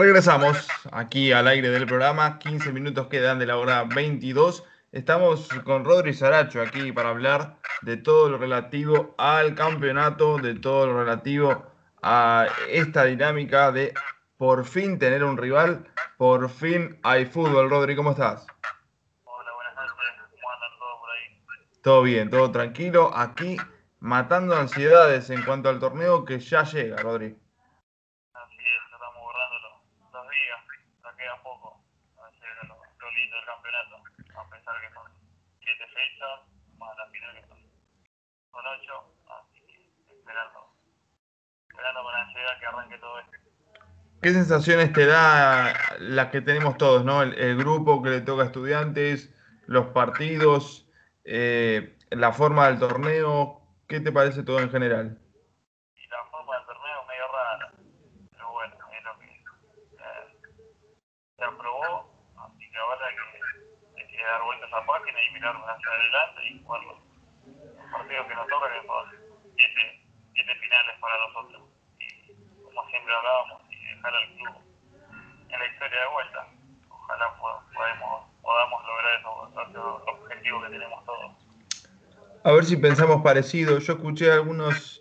Regresamos 0.00 0.68
aquí 0.92 1.32
al 1.32 1.48
aire 1.48 1.70
del 1.70 1.84
programa, 1.84 2.38
15 2.38 2.70
minutos 2.70 3.08
quedan 3.08 3.40
de 3.40 3.46
la 3.46 3.56
hora 3.56 3.82
22. 3.82 4.62
Estamos 4.92 5.48
con 5.64 5.84
Rodri 5.84 6.14
Saracho 6.14 6.62
aquí 6.62 6.92
para 6.92 7.08
hablar 7.08 7.56
de 7.82 7.96
todo 7.96 8.28
lo 8.28 8.38
relativo 8.38 9.16
al 9.18 9.56
campeonato, 9.56 10.38
de 10.38 10.54
todo 10.54 10.86
lo 10.86 11.00
relativo 11.00 11.66
a 12.00 12.46
esta 12.68 13.06
dinámica 13.06 13.72
de 13.72 13.92
por 14.36 14.66
fin 14.66 15.00
tener 15.00 15.24
un 15.24 15.36
rival, 15.36 15.84
por 16.16 16.48
fin 16.48 17.00
hay 17.02 17.26
fútbol. 17.26 17.68
Rodri, 17.68 17.96
¿cómo 17.96 18.12
estás? 18.12 18.46
Hola, 19.24 19.50
buenas 19.52 19.74
noches, 19.74 19.96
¿cómo 20.30 20.52
andan 20.52 20.78
todos 20.78 21.00
por 21.00 21.10
ahí? 21.10 21.42
Todo 21.82 22.02
bien, 22.02 22.30
todo 22.30 22.52
tranquilo. 22.52 23.10
Aquí 23.16 23.56
matando 23.98 24.54
ansiedades 24.54 25.28
en 25.30 25.42
cuanto 25.42 25.68
al 25.68 25.80
torneo 25.80 26.24
que 26.24 26.38
ya 26.38 26.62
llega, 26.62 26.98
Rodri. 26.98 27.36
Así 28.32 28.58
es, 28.58 28.92
estamos 28.92 29.16
borrando 29.16 29.58
los, 30.28 30.36
días, 30.36 30.60
ya 31.02 31.16
queda 31.16 31.42
poco. 31.42 31.80
A 32.20 32.28
ver 32.28 32.68
lo, 32.68 32.76
lo 32.76 33.10
lindo 33.12 33.36
del 33.36 33.46
campeonato, 33.46 33.96
a 34.36 34.50
pensar 34.50 34.74
que 34.80 34.92
son 34.92 35.06
siete 35.60 35.86
fechas, 35.88 36.40
más 36.78 36.96
la 36.96 37.06
final 37.08 37.34
que 37.34 37.48
son, 37.48 37.58
son 38.52 38.66
ocho, 38.66 39.14
así 39.28 39.60
que 39.66 40.12
esperando, 40.12 40.74
esperando 41.68 42.02
con 42.02 42.14
ansiedad 42.14 42.58
que 42.60 42.66
arranque 42.66 42.98
todo 42.98 43.18
esto. 43.20 43.38
¿Qué 44.20 44.30
sensaciones 44.30 44.92
te 44.92 45.06
da 45.06 45.72
las 46.00 46.26
que 46.30 46.40
tenemos 46.40 46.76
todos, 46.76 47.04
¿no? 47.04 47.22
El, 47.22 47.34
el 47.38 47.56
grupo 47.56 48.02
que 48.02 48.10
le 48.10 48.20
toca 48.20 48.42
a 48.42 48.46
estudiantes, 48.46 49.32
los 49.68 49.86
partidos, 49.88 50.88
eh, 51.24 51.96
la 52.10 52.32
forma 52.32 52.66
del 52.68 52.78
torneo, 52.78 53.60
¿qué 53.86 54.00
te 54.00 54.10
parece 54.10 54.42
todo 54.42 54.60
en 54.60 54.70
general? 54.70 55.18
Y 55.94 56.06
la 56.08 56.24
forma 56.30 56.56
del 56.56 56.66
torneo 56.66 57.04
medio 57.06 57.28
rara, 57.28 57.72
pero 58.32 58.50
bueno, 58.50 58.76
es 58.96 59.04
lo 59.04 59.18
que 59.18 59.26
eh, 59.26 60.54
se 61.36 61.44
aprobó, 61.44 62.32
así 62.54 62.70
que 62.70 62.78
ahora 62.78 63.06
hay 63.06 63.14
que, 63.14 64.00
hay 64.00 64.08
que 64.08 64.22
dar 64.22 64.42
vuelta 64.42 64.64
a 64.64 64.68
esa 64.68 64.86
página 64.86 65.18
y 65.24 65.32
mirar 65.32 65.56
hacia 65.56 65.90
adelante 65.90 66.40
y 66.48 66.62
jugar 66.62 66.82
los, 66.84 66.98
partidos 67.90 68.26
que 68.26 68.34
nos 68.34 68.46
tocan, 68.48 68.72
que 68.72 68.86
son 68.86 69.04
siete, 69.56 70.54
finales 70.60 70.98
para 71.00 71.16
nosotros. 71.26 71.62
Y 71.98 72.62
como 72.62 72.88
siempre 72.90 73.14
hablábamos, 73.14 73.62
y 73.70 73.94
dejar 73.94 74.14
al 74.14 74.28
club 74.34 74.54
en 75.48 75.58
la 75.58 75.66
historia 75.66 76.00
de 76.00 76.08
vuelta. 76.08 76.48
Ojalá 76.90 77.36
podamos, 77.38 78.26
podamos 78.42 78.82
lograr 78.86 79.20
esos, 79.20 79.70
esos 79.70 80.02
objetivos 80.06 80.64
que 80.64 80.70
tenemos 80.70 81.04
todos. 81.04 81.32
A 82.44 82.52
ver 82.52 82.64
si 82.64 82.76
pensamos 82.76 83.22
parecido. 83.22 83.78
Yo 83.78 83.92
escuché 83.94 84.30
a 84.30 84.34
algunos 84.34 85.00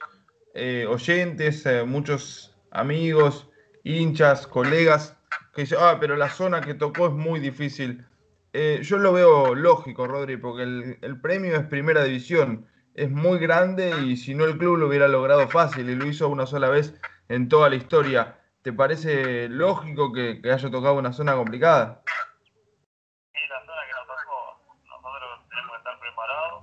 eh, 0.53 0.85
oyentes, 0.87 1.65
eh, 1.65 1.83
muchos 1.83 2.55
amigos, 2.71 3.49
hinchas, 3.83 4.47
colegas, 4.47 5.16
que 5.57 5.63
dicen, 5.63 5.79
ah, 5.81 5.97
pero 5.99 6.15
la 6.15 6.29
zona 6.29 6.61
que 6.61 6.75
tocó 6.75 7.07
es 7.07 7.13
muy 7.13 7.39
difícil. 7.39 8.05
Eh, 8.53 8.81
yo 8.83 8.99
lo 8.99 9.11
veo 9.11 9.55
lógico, 9.55 10.05
Rodri, 10.05 10.37
porque 10.37 10.61
el, 10.61 11.19
premio 11.19 11.55
es 11.55 11.65
primera 11.65 12.03
división. 12.03 12.67
Es 12.93 13.09
muy 13.09 13.39
grande 13.39 13.89
y 14.05 14.17
si 14.17 14.35
no 14.35 14.45
el 14.45 14.59
club 14.59 14.77
lo 14.77 14.87
hubiera 14.87 15.07
logrado 15.07 15.47
fácil 15.47 15.89
y 15.89 15.95
lo 15.95 16.05
hizo 16.05 16.29
una 16.29 16.45
sola 16.45 16.69
vez 16.69 16.93
en 17.27 17.49
toda 17.49 17.69
la 17.69 17.75
historia. 17.75 18.37
¿Te 18.61 18.71
parece 18.71 19.49
lógico 19.49 20.13
que 20.13 20.39
haya 20.43 20.69
tocado 20.69 20.93
una 20.93 21.11
zona 21.11 21.33
complicada? 21.33 22.03
Sí, 22.05 23.39
la 23.49 23.59
zona 23.65 23.81
que 23.87 23.93
nos 23.93 24.07
tocó, 24.13 24.61
nosotros 24.85 25.49
tenemos 25.49 25.71
que 25.71 25.77
estar 25.77 25.99
preparados 25.99 26.61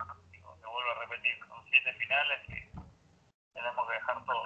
vuelvo 0.71 0.91
a 0.93 1.01
repetir, 1.01 1.35
son 1.49 1.59
siete 1.69 1.93
finales 1.95 2.39
y 2.47 3.55
tenemos 3.55 3.89
que 3.89 3.95
dejar 3.95 4.25
todo, 4.25 4.43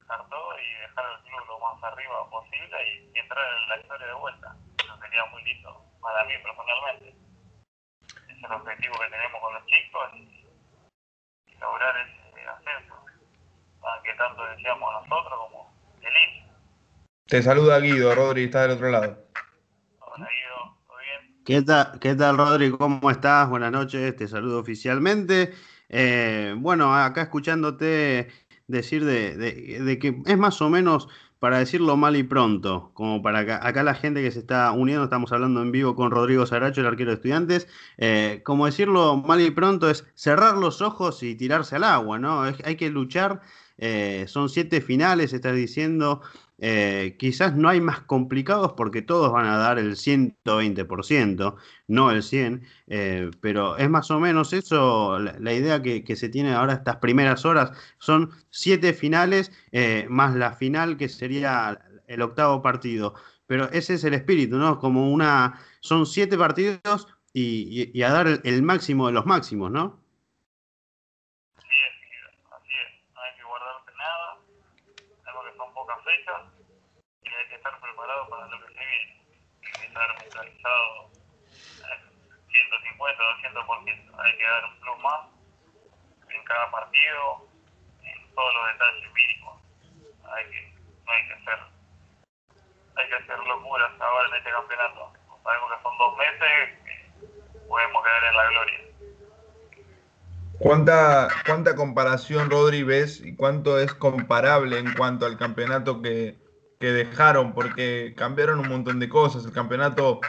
dejar 0.00 0.28
todo 0.28 0.58
y 0.58 0.80
dejar 0.82 1.04
el 1.16 1.22
club 1.24 1.46
lo 1.48 1.58
más 1.80 1.92
arriba 1.92 2.28
posible 2.30 2.76
y, 2.84 3.10
y 3.14 3.18
entrar 3.18 3.44
en 3.62 3.68
la 3.68 3.80
historia 3.80 4.06
de 4.06 4.14
vuelta. 4.14 4.56
Eso 4.84 4.96
sería 5.00 5.24
muy 5.32 5.42
lindo 5.44 5.84
para 6.00 6.24
mí 6.24 6.34
personalmente. 6.42 7.14
Ese 8.28 8.32
es 8.32 8.44
el 8.44 8.52
objetivo 8.52 8.94
que 9.00 9.10
tenemos 9.10 9.40
con 9.40 9.54
los 9.54 9.64
chicos 9.66 10.10
y, 10.14 11.52
y 11.52 11.58
lograr 11.58 11.94
ese 11.96 12.48
ascenso, 12.48 12.94
que 14.04 14.14
tanto 14.14 14.44
deseamos 14.56 14.92
nosotros 14.92 15.38
como 15.38 15.72
el 16.02 16.12
INSS. 16.12 16.50
Te 17.26 17.42
saluda 17.42 17.78
Guido, 17.80 18.14
Rodri, 18.14 18.44
está 18.44 18.62
del 18.62 18.72
otro 18.72 18.90
lado. 18.90 19.24
Hola 20.00 20.28
Guido, 20.28 20.78
¿todo 20.86 20.98
bien? 20.98 21.44
¿Qué 21.44 21.62
tal, 21.62 21.98
¿Qué 22.00 22.14
tal, 22.14 22.36
Rodri? 22.36 22.70
¿Cómo 22.70 23.10
estás? 23.10 23.48
Buenas 23.48 23.72
noches, 23.72 24.16
te 24.16 24.26
saludo 24.28 24.60
oficialmente. 24.60 25.54
Eh, 25.88 26.54
bueno, 26.56 26.94
acá 26.94 27.22
escuchándote 27.22 28.30
decir 28.66 29.04
de, 29.04 29.36
de, 29.36 29.80
de, 29.80 29.98
que 29.98 30.22
es 30.24 30.38
más 30.38 30.62
o 30.62 30.70
menos 30.70 31.08
para 31.40 31.58
decirlo 31.58 31.96
mal 31.96 32.16
y 32.16 32.22
pronto, 32.22 32.90
como 32.94 33.22
para 33.22 33.40
acá, 33.40 33.66
acá, 33.66 33.82
la 33.82 33.94
gente 33.94 34.22
que 34.22 34.30
se 34.30 34.38
está 34.38 34.70
uniendo, 34.72 35.04
estamos 35.04 35.32
hablando 35.32 35.62
en 35.62 35.72
vivo 35.72 35.96
con 35.96 36.10
Rodrigo 36.10 36.44
Saracho, 36.46 36.82
el 36.82 36.86
arquero 36.86 37.10
de 37.10 37.16
estudiantes, 37.16 37.66
eh, 37.96 38.42
como 38.44 38.66
decirlo 38.66 39.16
mal 39.16 39.40
y 39.40 39.50
pronto 39.50 39.88
es 39.88 40.06
cerrar 40.14 40.58
los 40.58 40.82
ojos 40.82 41.22
y 41.22 41.34
tirarse 41.34 41.76
al 41.76 41.84
agua, 41.84 42.18
¿no? 42.18 42.42
Hay 42.42 42.76
que 42.76 42.90
luchar, 42.90 43.40
eh, 43.78 44.26
son 44.28 44.50
siete 44.50 44.82
finales, 44.82 45.32
estás 45.32 45.56
diciendo, 45.56 46.20
eh, 46.60 47.16
quizás 47.18 47.56
no 47.56 47.68
hay 47.68 47.80
más 47.80 48.00
complicados 48.00 48.74
porque 48.76 49.02
todos 49.02 49.32
van 49.32 49.46
a 49.46 49.56
dar 49.56 49.78
el 49.78 49.96
120%, 49.96 51.56
no 51.88 52.10
el 52.10 52.22
100%, 52.22 52.62
eh, 52.88 53.30
pero 53.40 53.76
es 53.76 53.90
más 53.90 54.10
o 54.10 54.20
menos 54.20 54.52
eso 54.52 55.18
la, 55.18 55.52
idea 55.52 55.82
que, 55.82 56.16
se 56.16 56.28
tiene 56.28 56.52
ahora 56.54 56.74
estas 56.74 56.96
primeras 56.96 57.44
horas. 57.44 57.72
Son 57.98 58.30
siete 58.50 58.92
finales 58.92 59.52
eh, 59.72 60.06
más 60.08 60.34
la 60.34 60.52
final 60.52 60.96
que 60.96 61.08
sería 61.08 61.80
el 62.06 62.22
octavo 62.22 62.62
partido. 62.62 63.14
Pero 63.46 63.70
ese 63.72 63.94
es 63.94 64.04
el 64.04 64.14
espíritu, 64.14 64.58
¿no? 64.58 64.78
Como 64.78 65.10
una... 65.10 65.58
Son 65.80 66.06
siete 66.06 66.38
partidos 66.38 67.08
y, 67.32 67.90
y, 67.92 68.02
a 68.02 68.10
dar 68.10 68.26
el, 68.44 68.62
máximo 68.62 69.06
de 69.06 69.12
los 69.12 69.26
máximos, 69.26 69.70
¿no? 69.70 70.00
Así 71.56 71.68
es, 71.68 71.94
así 72.50 72.72
es. 72.72 73.14
No 73.14 73.20
hay 73.20 73.34
que 73.36 73.42
guardarse 73.44 73.90
nada. 73.96 74.38
Sabemos 75.24 75.50
que 75.50 75.56
son 75.56 75.74
pocas 75.74 75.98
fechas 76.04 76.42
y 77.22 77.28
hay 77.28 77.48
que 77.48 77.54
estar 77.56 77.80
preparado 77.80 78.28
para 78.28 78.46
lo 78.48 78.66
que 78.66 78.72
se 78.72 78.80
viene. 78.80 79.26
Hay 79.62 80.28
que 80.28 80.49
estar 80.60 80.72
mentalizado 80.72 81.10
al 81.88 82.00
150, 82.48 83.22
200%. 83.56 84.20
Hay 84.20 84.36
que 84.36 84.44
dar 84.44 84.64
un 84.64 84.80
plus 84.80 84.98
más 85.02 85.20
en 86.28 86.44
cada 86.44 86.70
partido, 86.70 87.48
en 88.04 88.34
todos 88.34 88.54
los 88.54 88.66
detalles 88.72 89.12
mínimos. 89.12 89.62
Hay 90.32 90.44
que, 90.50 90.74
no 91.06 91.12
hay 91.12 91.26
que 91.26 91.32
hacer, 91.32 91.58
hay 92.96 93.08
que 93.08 93.14
hacer 93.14 93.38
locuras 93.38 94.00
ahora 94.00 94.28
en 94.28 94.34
este 94.36 94.50
campeonato. 94.50 95.12
Sabemos 95.42 95.70
que 95.72 95.82
son 95.82 95.98
dos 95.98 96.16
meses 96.18 96.80
podemos 97.68 98.02
quedar 98.02 98.24
en 98.24 98.36
la 98.36 98.50
gloria. 98.50 98.78
¿Cuánta, 100.58 101.28
¿Cuánta 101.46 101.74
comparación, 101.76 102.50
Rodri, 102.50 102.82
ves 102.82 103.20
y 103.24 103.34
cuánto 103.34 103.78
es 103.78 103.94
comparable 103.94 104.78
en 104.78 104.92
cuanto 104.92 105.24
al 105.24 105.38
campeonato 105.38 106.02
que, 106.02 106.36
que 106.80 106.92
dejaron? 106.92 107.54
Porque 107.54 108.12
cambiaron 108.16 108.58
un 108.58 108.68
montón 108.68 108.98
de 108.98 109.08
cosas. 109.08 109.46
El 109.46 109.52
campeonato 109.52 110.20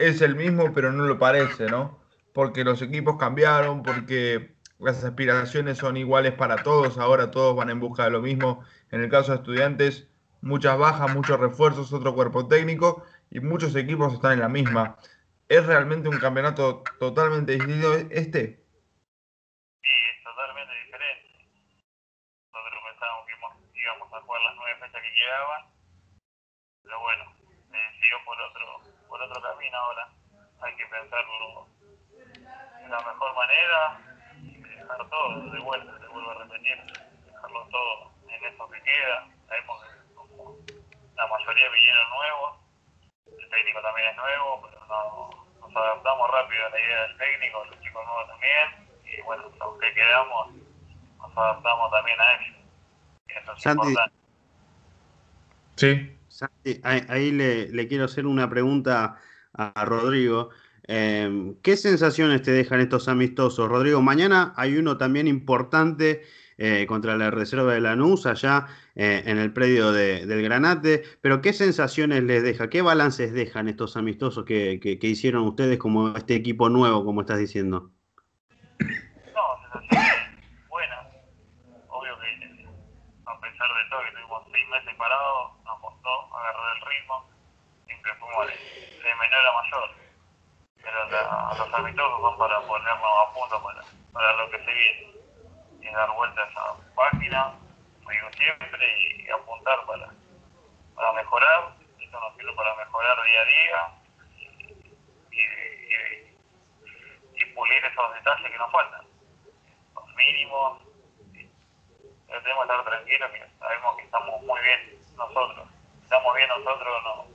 es 0.00 0.22
el 0.22 0.34
mismo, 0.34 0.72
pero 0.72 0.92
no 0.92 1.04
lo 1.04 1.18
parece, 1.18 1.66
¿no? 1.66 2.00
Porque 2.32 2.64
los 2.64 2.80
equipos 2.80 3.16
cambiaron, 3.18 3.82
porque 3.82 4.56
las 4.78 5.04
aspiraciones 5.04 5.76
son 5.76 5.98
iguales 5.98 6.32
para 6.32 6.62
todos, 6.62 6.96
ahora 6.96 7.30
todos 7.30 7.54
van 7.54 7.68
en 7.68 7.80
busca 7.80 8.04
de 8.04 8.10
lo 8.10 8.22
mismo. 8.22 8.64
En 8.90 9.02
el 9.02 9.10
caso 9.10 9.32
de 9.32 9.38
estudiantes, 9.38 10.08
muchas 10.40 10.78
bajas, 10.78 11.14
muchos 11.14 11.38
refuerzos, 11.38 11.92
otro 11.92 12.14
cuerpo 12.14 12.48
técnico 12.48 13.04
y 13.30 13.40
muchos 13.40 13.76
equipos 13.76 14.14
están 14.14 14.32
en 14.32 14.40
la 14.40 14.48
misma. 14.48 14.96
¿Es 15.48 15.66
realmente 15.66 16.08
un 16.08 16.18
campeonato 16.18 16.82
totalmente 16.98 17.52
distinto 17.52 17.92
este? 18.10 18.64
Sí, 19.82 19.90
es 20.16 20.24
totalmente 20.24 20.72
diferente. 20.86 21.28
Nosotros 22.54 22.80
pensábamos 22.88 23.26
que 23.26 23.80
íbamos, 23.82 24.12
a 24.14 24.20
jugar 24.22 24.40
las 24.42 24.56
nueve 24.56 24.78
fechas 24.80 25.02
que 25.02 25.12
quedaban, 25.12 25.62
pero 26.84 27.00
bueno, 27.00 27.24
eh, 27.74 27.88
siguió 28.00 28.16
por 28.24 28.40
otro, 28.40 28.89
por 29.10 29.20
otro 29.20 29.42
camino 29.42 29.76
ahora. 29.76 30.08
Hay 30.62 30.76
que 30.76 30.86
pensarlo 30.86 31.66
de 32.24 32.88
la 32.88 32.98
mejor 32.98 33.34
manera 33.34 34.00
y 34.40 34.62
dejar 34.62 35.10
todo 35.10 35.50
de 35.50 35.58
vuelta, 35.58 35.98
te 35.98 36.06
vuelvo 36.06 36.30
a 36.30 36.34
repetir, 36.44 36.78
dejarlo 37.26 37.66
todo 37.66 38.12
en 38.28 38.44
eso 38.44 38.68
que 38.70 38.80
queda. 38.82 39.26
Sabemos 39.48 39.82
que 39.82 40.14
como 40.14 40.56
la 41.16 41.26
mayoría 41.26 41.68
vinieron 41.70 42.10
nuevos, 42.10 42.58
el 43.26 43.50
técnico 43.50 43.82
también 43.82 44.08
es 44.08 44.16
nuevo, 44.16 44.62
pero 44.62 44.86
no, 44.86 45.30
nos 45.60 45.76
adaptamos 45.76 46.30
rápido 46.30 46.66
a 46.66 46.70
la 46.70 46.80
idea 46.80 47.02
del 47.02 47.16
técnico, 47.18 47.64
los 47.64 47.80
chicos 47.80 48.06
nuevos 48.06 48.28
también 48.28 48.88
y 49.04 49.20
bueno, 49.22 49.42
los 49.58 49.78
que 49.80 49.92
quedamos 49.94 50.52
nos 51.18 51.36
adaptamos 51.36 51.90
también 51.90 52.20
a 52.20 52.32
ellos. 52.34 52.56
Eso 53.28 53.52
es 53.52 53.62
Santi, 53.62 53.88
importante. 53.88 54.16
Sí. 55.76 56.19
Santi, 56.40 56.80
ahí, 56.84 57.02
ahí 57.08 57.32
le, 57.32 57.86
quiero 57.86 58.04
hacer 58.04 58.26
una 58.26 58.48
pregunta 58.48 59.16
a, 59.52 59.84
Rodrigo. 59.84 60.48
Eh, 60.88 61.54
¿Qué 61.62 61.76
sensaciones 61.76 62.40
te 62.40 62.50
dejan 62.50 62.80
estos 62.80 63.08
amistosos, 63.08 63.68
Rodrigo? 63.68 64.00
Mañana 64.00 64.54
hay 64.56 64.78
uno 64.78 64.96
también 64.96 65.28
importante 65.28 66.22
eh, 66.56 66.86
contra 66.86 67.18
la 67.18 67.30
reserva 67.30 67.74
de 67.74 67.82
Lanús 67.82 68.24
allá 68.24 68.68
eh, 68.94 69.22
en 69.26 69.36
el 69.36 69.52
predio 69.52 69.92
del 69.92 70.42
Granate. 70.42 71.02
Pero 71.20 71.42
¿qué 71.42 71.52
sensaciones 71.52 72.22
les 72.22 72.42
deja? 72.42 72.70
¿Qué 72.70 72.80
balances 72.80 73.34
dejan 73.34 73.68
estos 73.68 73.98
amistosos 73.98 74.46
que, 74.46 74.80
que, 74.80 75.06
hicieron 75.06 75.42
ustedes 75.42 75.78
como 75.78 76.16
este 76.16 76.36
equipo 76.36 76.70
nuevo, 76.70 77.04
como 77.04 77.20
estás 77.20 77.38
diciendo? 77.38 77.90
No, 78.78 78.88
sensaciones 79.72 80.68
buenas. 80.70 81.06
Obvio 81.88 82.18
que 82.18 82.50
a 83.26 83.40
pesar 83.40 83.68
de 83.68 83.90
todo 83.90 84.00
que 84.04 84.12
tuvimos 84.12 84.42
seis 84.50 84.68
meses 84.68 84.94
parados, 84.96 85.52
nos 85.64 85.80
costó 85.80 86.36
agarrar 86.36 86.76
el 86.76 86.82
ritmo. 86.82 87.30
Siempre 87.86 88.12
fuimos 88.18 88.46
de, 88.46 89.14
menor 89.16 89.46
a 89.46 89.52
mayor. 89.62 89.88
Pero 90.82 90.98
los 91.60 91.74
amistosos 91.74 92.20
son 92.22 92.38
para 92.38 92.58
ponernos 92.62 93.28
a 93.28 93.34
punto 93.34 93.62
para, 93.62 93.82
para 94.12 94.32
lo 94.32 94.50
que 94.50 94.64
se 94.64 94.72
viene 94.72 95.12
y 95.82 95.92
dar 95.92 96.10
vuelta 96.12 96.42
a 96.42 96.48
esa 96.48 96.94
página, 96.94 97.52
digo 98.08 98.28
siempre, 98.32 99.18
y 99.18 99.28
apuntar 99.28 99.84
para, 99.84 100.08
para 100.94 101.12
mejorar. 101.12 101.74
Esto 101.98 102.18
nos 102.18 102.34
sirve 102.36 102.54
para 102.54 102.74
mejorar 102.76 103.16
día 103.24 103.40
a 103.40 103.44
día 103.44 103.88
y, 107.36 107.54
pulir 107.54 107.84
esos 107.84 108.14
detalles 108.14 108.50
que 108.50 108.58
nos 108.58 108.72
faltan. 108.72 109.04
Los 109.94 110.14
mínimos. 110.14 110.82
Pero 112.26 112.42
tenemos 112.42 112.64
que 112.64 112.72
estar 112.72 112.84
tranquilos, 112.84 113.30
sabemos 113.58 113.96
que 113.96 114.02
estamos 114.04 114.42
muy 114.42 114.60
bien 114.62 114.98
nosotros. 115.16 115.68
estamos 116.02 116.34
bien 116.36 116.48
nosotros, 116.48 117.02
no, 117.02 117.26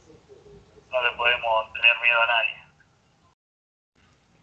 no 0.90 1.04
le 1.04 1.12
podemos 1.12 1.74
tener 1.74 2.00
miedo 2.00 2.22
a 2.22 2.26
nadie. 2.26 2.55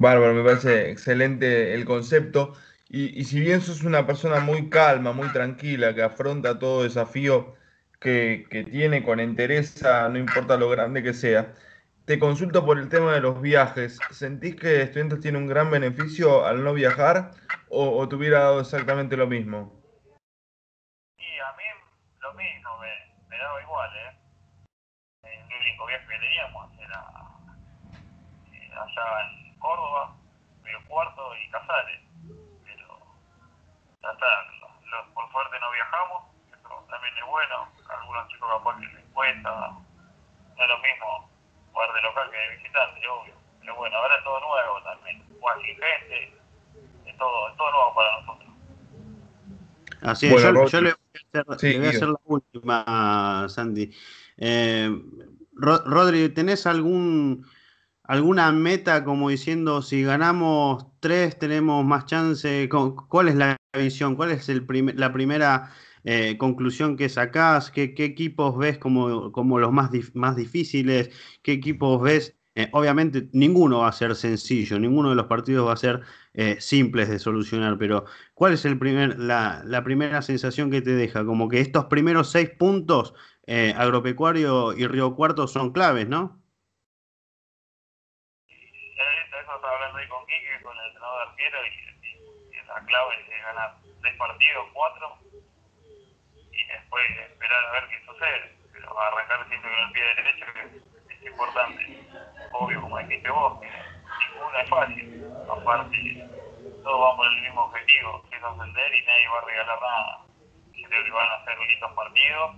Bárbaro, 0.02 0.34
me 0.34 0.43
parece 0.43 0.90
excelente 0.90 1.75
el 1.75 1.84
concepto. 1.84 2.54
Y, 2.88 3.25
si 3.25 3.40
bien 3.40 3.60
sos 3.60 3.84
una 3.84 4.04
persona 4.04 4.40
muy 4.40 4.69
calma, 4.69 5.12
muy 5.12 5.28
tranquila, 5.28 5.94
que 5.94 6.02
afronta 6.02 6.58
todo 6.58 6.82
desafío 6.82 7.54
que, 8.00 8.46
tiene 8.70 9.04
con 9.04 9.20
entereza, 9.20 10.08
no 10.08 10.19
importa 10.19 10.56
lo 10.56 10.69
grande 10.69 11.04
que 11.04 11.14
sea, 11.14 11.54
te 12.04 12.19
consulto 12.19 12.66
por 12.66 12.78
el 12.78 12.88
tema 12.88 13.14
de 13.14 13.20
los 13.20 13.40
viajes. 13.40 13.99
¿Sentís 14.10 14.56
que 14.56 14.82
estudiantes 14.82 15.20
tiene 15.20 15.38
un 15.38 15.46
gran 15.46 15.70
beneficio 15.70 16.44
al 16.44 16.64
no 16.64 16.75
viajar 16.75 17.31
o, 17.69 18.08
te 18.08 18.16
hubiera 18.16 18.40
dado 18.40 18.60
exactamente 18.60 19.16
lo 19.16 19.28
mismo? 19.28 19.81
Sí, 21.16 21.25
a 21.38 21.56
mí 21.56 21.62
lo 22.20 22.34
mismo, 22.34 22.70
me, 23.31 23.38
daba 23.38 23.62
igual, 23.62 23.90
¿eh? 23.96 24.16
El 25.22 25.56
único 25.60 25.87
viaje 25.87 26.06
que 26.08 26.19
teníamos 26.19 26.72
era 26.78 27.05
eh, 28.52 28.70
allá 28.75 29.31
en 29.31 29.41
Y 31.37 31.50
Casares. 31.50 32.02
Ya 34.02 35.14
por 35.14 35.31
suerte 35.31 35.56
no 35.61 35.70
viajamos, 35.70 36.23
eso 36.49 36.87
también 36.90 37.14
es 37.17 37.26
bueno, 37.26 37.69
algunos 37.88 38.29
chicos 38.29 38.49
capaz 38.50 38.81
que 38.81 38.87
les 38.87 39.05
cuesta, 39.12 39.50
no 39.50 40.62
es 40.62 40.69
lo 40.69 40.79
mismo 40.79 41.31
jugar 41.73 41.93
de 41.94 42.02
local 42.02 42.31
que 42.31 42.37
de 42.37 42.56
visitante, 42.56 43.08
obvio, 43.08 43.34
pero 43.61 43.76
bueno, 43.76 43.96
ahora 43.96 44.17
es 44.17 44.25
todo 44.25 44.40
nuevo 44.40 44.82
también, 44.82 45.23
jugar 45.40 45.56
sin 45.62 45.76
gente, 45.76 46.40
es 47.06 47.17
todo, 47.17 47.49
es 47.49 47.56
todo 47.56 47.70
nuevo 47.70 47.94
para 47.94 48.20
nosotros. 48.20 48.52
Así 50.02 50.26
es, 50.26 50.43
yo, 50.43 50.52
le 50.52 50.58
voy 50.58 50.62
a 50.64 51.55
hacer, 51.55 52.08
la 52.08 52.20
última, 52.25 53.46
Sandy. 53.49 53.96
Eh, 54.37 54.90
Rodri, 55.55 56.29
¿tenés 56.31 56.67
algún 56.67 57.46
alguna 58.04 58.50
meta 58.52 59.04
como 59.04 59.31
diciendo 59.31 59.82
si 59.82 60.02
ganamos 60.02 60.87
tres 61.00 61.38
tenemos 61.38 61.84
más 61.84 62.06
chance? 62.06 62.69
¿Cuál 63.08 63.28
es 63.28 63.34
la 63.37 63.56
visión? 63.76 64.16
¿Cuál 64.16 64.32
es 64.32 64.49
el 64.49 64.66
la 64.96 65.12
primera 65.12 65.72
eh, 66.04 66.37
conclusión 66.38 66.96
que 66.96 67.08
sacás? 67.08 67.70
¿Qué, 67.70 67.94
equipos 67.99 68.56
ves 68.58 68.78
como, 68.78 69.32
como 69.32 69.58
los 69.58 69.72
más, 69.72 69.90
más 70.14 70.37
difíciles? 70.37 71.10
¿Qué 71.43 71.52
equipos 71.52 72.02
ves? 72.02 72.37
Eh, 72.54 72.69
obviamente 72.72 73.31
ninguno 73.32 73.78
va 73.81 73.88
a 73.88 73.93
ser 73.93 74.14
sencillo, 74.14 74.78
ninguno 74.78 75.08
de 75.10 75.14
los 75.16 75.26
partidos 75.26 75.66
va 75.69 75.72
a 75.72 75.76
ser 75.76 76.02
eh, 76.34 76.56
simples 76.60 77.08
de 77.08 77.19
solucionar, 77.19 77.78
pero 77.78 78.05
¿cuál 78.34 78.52
es 78.52 78.66
el 78.66 78.78
primer, 78.78 79.19
la, 79.19 79.62
la, 79.64 79.82
primera 79.84 80.20
sensación 80.20 80.70
que 80.70 80.82
te 80.82 80.93
deja? 80.94 81.25
Como 81.25 81.48
que 81.48 81.60
estos 81.60 81.87
primeros 81.87 82.31
seis 82.31 82.50
puntos, 82.50 83.14
agropecuario 83.46 84.75
y 84.76 84.87
Río 84.87 85.14
Cuarto, 85.16 85.46
son 85.48 85.72
claves, 85.72 86.08
¿no? 86.08 86.41
Con 90.08 90.26
Quique, 90.26 90.62
con 90.62 90.76
el 90.76 90.87
entrenador 90.87 91.28
arquero, 91.28 91.58
y 91.66 92.56
la 92.66 92.81
clave 92.87 93.14
es 93.20 93.43
ganar 93.43 93.75
tres 94.00 94.16
partidos, 94.16 94.66
cuatro, 94.72 95.19
y 96.52 96.64
después 96.66 97.10
esperar 97.19 97.64
a 97.64 97.72
ver 97.72 97.88
qué 97.88 98.04
sucede. 98.04 98.56
Pero 98.72 98.99
arrancar 98.99 99.46
siempre 99.49 99.70
con 99.70 99.81
el 99.81 99.93
pie 99.93 100.02
derecho 100.14 100.44
es, 100.64 101.16
es 101.16 101.26
importante. 101.26 102.08
Obvio, 102.52 102.81
como 102.81 102.99
dijiste 102.99 103.31
vos, 103.31 103.60
ninguno 103.60 104.58
es 104.58 104.69
fácil. 104.69 105.26
Aparte, 105.50 106.28
todos 106.82 107.00
vamos 107.00 107.16
por 107.16 107.26
el 107.26 107.40
mismo 107.43 107.64
objetivo, 107.64 108.22
que 108.28 108.37
es 108.37 108.43
ascender 108.43 108.94
y 108.94 109.05
nadie 109.05 109.28
va 109.28 109.38
a 109.38 109.44
regalar 109.44 109.81
nada. 109.81 110.19
Creo 110.72 111.05
que 111.05 111.10
van 111.10 111.31
a 111.31 111.44
ser 111.44 111.58
lindos 111.58 111.93
partidos, 111.93 112.56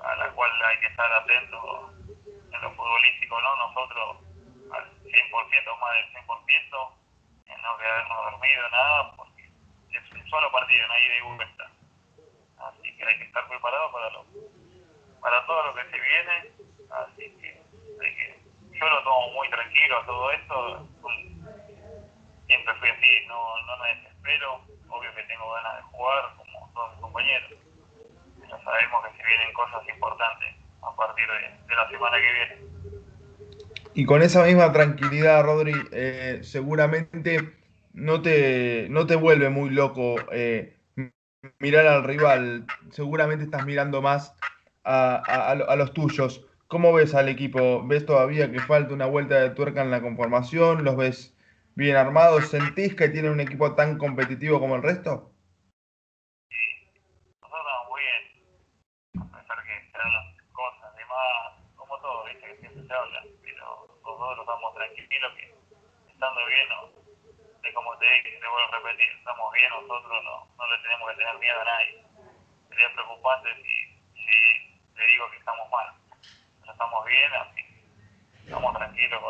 a 0.00 0.16
la 0.16 0.30
cual 0.30 0.50
hay 0.64 0.80
que 0.80 0.86
estar 0.86 1.12
atentos 1.12 1.92
en 2.52 2.62
lo 2.62 2.70
futbolístico, 2.72 3.40
¿no? 3.40 3.56
Nosotros 3.56 4.27
al 5.18 5.30
100%, 5.30 5.80
más 5.80 5.94
del 5.94 6.24
100%, 6.24 6.90
no 7.62 7.78
quedarnos 7.78 8.32
dormido, 8.32 8.70
nada, 8.70 9.12
porque 9.16 9.50
es 9.90 10.12
un 10.12 10.28
solo 10.30 10.50
partido, 10.52 10.86
no 10.86 10.94
hay 10.94 11.08
de 11.08 11.22
vuelta. 11.22 11.70
Así 12.58 12.96
que 12.96 13.04
hay 13.04 13.18
que 13.18 13.24
estar 13.24 13.48
preparado 13.48 13.92
para 13.92 14.10
lo, 14.10 14.24
para 15.20 15.46
todo 15.46 15.62
lo 15.64 15.74
que 15.74 15.90
se 15.90 16.00
viene, 16.00 16.52
así 16.90 17.36
que, 17.40 17.58
yo 18.72 18.88
lo 18.88 19.02
tomo 19.02 19.32
muy 19.32 19.50
tranquilo 19.50 20.04
todo 20.06 20.30
esto, 20.30 20.88
siempre 22.46 22.74
fui 22.74 22.88
así, 22.88 23.26
no, 23.26 23.60
no 23.62 23.76
me 23.78 23.94
desespero, 23.96 24.62
obvio 24.88 25.14
que 25.14 25.22
tengo 25.24 25.50
ganas 25.50 25.76
de 25.76 25.82
jugar 25.82 26.36
como 26.36 26.70
todos 26.72 26.90
mis 26.92 27.00
compañeros, 27.00 27.52
pero 28.40 28.62
sabemos 28.62 29.06
que 29.06 29.16
se 29.16 29.26
vienen 29.26 29.52
cosas 29.52 29.88
importantes 29.88 30.54
a 30.82 30.94
partir 30.94 31.26
de 31.28 31.74
la 31.74 31.88
semana 31.88 32.16
que 32.18 32.32
viene. 32.32 32.67
Y 33.98 34.04
con 34.04 34.22
esa 34.22 34.44
misma 34.44 34.70
tranquilidad, 34.70 35.42
Rodri, 35.42 35.74
eh, 35.90 36.38
seguramente 36.42 37.52
no 37.92 38.22
te, 38.22 38.86
no 38.90 39.08
te 39.08 39.16
vuelve 39.16 39.48
muy 39.48 39.70
loco 39.70 40.14
eh, 40.30 40.78
mirar 41.58 41.84
al 41.88 42.04
rival. 42.04 42.64
Seguramente 42.92 43.46
estás 43.46 43.66
mirando 43.66 44.00
más 44.00 44.36
a, 44.84 45.74
los 45.76 45.92
tuyos. 45.94 46.46
¿Cómo 46.68 46.92
ves 46.92 47.16
al 47.16 47.28
equipo? 47.28 47.84
¿Ves 47.88 48.06
todavía 48.06 48.52
que 48.52 48.60
falta 48.60 48.94
una 48.94 49.06
vuelta 49.06 49.40
de 49.40 49.50
tuerca 49.50 49.82
en 49.82 49.90
la 49.90 50.00
conformación? 50.00 50.84
¿Los 50.84 50.96
ves 50.96 51.36
bien 51.74 51.96
armados? 51.96 52.46
¿Sentís 52.46 52.94
que 52.94 53.08
tienen 53.08 53.32
un 53.32 53.40
equipo 53.40 53.74
tan 53.74 53.98
competitivo 53.98 54.60
como 54.60 54.76
el 54.76 54.84
resto? 54.84 55.32
Sí, 56.50 57.02
nosotros 57.42 57.64
muy 57.88 58.00
bien. 58.00 59.28
A 59.28 59.40
pesar 59.40 59.58
que 59.64 59.90
serán 59.90 60.12
las 60.12 60.42
cosas, 60.52 60.92
además, 60.94 61.74
como 61.74 61.98
todo, 61.98 62.26
¿viste? 62.26 62.46
que 62.46 62.60
siempre 62.60 62.86
se 62.86 62.92
habla 62.92 63.24
nosotros 64.18 64.40
estamos 64.40 64.74
tranquilos 64.74 65.32
que 65.34 65.54
estando 66.10 66.46
bien, 66.46 66.68
de 67.62 67.72
como 67.72 67.96
te 67.98 68.04
dije, 68.04 68.40
te 68.40 68.48
vuelvo 68.48 68.68
a 68.68 68.78
repetir, 68.78 69.08
estamos 69.16 69.52
bien, 69.52 69.70
nosotros 69.70 70.24
no, 70.24 70.48
no 70.58 70.66
le 70.66 70.82
tenemos 70.82 71.10
que 71.10 71.16
tener 71.16 71.38
miedo 71.38 71.60
a 71.60 71.64
nadie. 71.64 72.04
Sería 72.68 72.92
preocupante 72.94 73.48
si, 73.62 73.94
le 74.96 75.06
digo 75.06 75.30
que 75.30 75.36
estamos 75.36 75.70
mal. 75.70 75.94
Estamos 76.68 77.04
bien, 77.06 77.32
así 77.34 77.68
estamos 78.44 78.74
tranquilos 78.74 79.22